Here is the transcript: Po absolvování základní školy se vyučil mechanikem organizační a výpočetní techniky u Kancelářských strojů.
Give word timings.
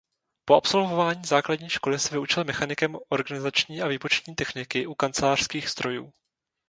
Po 0.45 0.55
absolvování 0.55 1.21
základní 1.25 1.69
školy 1.69 1.99
se 1.99 2.09
vyučil 2.11 2.43
mechanikem 2.43 2.97
organizační 3.09 3.81
a 3.81 3.87
výpočetní 3.87 4.35
techniky 4.35 4.87
u 4.87 4.95
Kancelářských 4.95 5.69
strojů. 5.69 6.13